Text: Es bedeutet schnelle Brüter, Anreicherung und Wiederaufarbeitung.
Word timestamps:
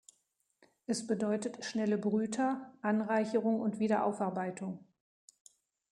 Es 0.87 1.05
bedeutet 1.05 1.63
schnelle 1.63 1.99
Brüter, 1.99 2.73
Anreicherung 2.81 3.59
und 3.59 3.77
Wiederaufarbeitung. 3.77 4.83